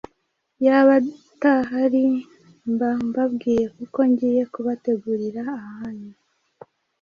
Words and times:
iyaba 0.59 0.93
atahari, 1.01 2.05
mba 2.73 2.89
mbabwiye 3.07 3.65
kuko 3.75 3.99
ngiye 4.09 4.43
kubategurira 4.53 5.41
ahanyu. 5.57 6.13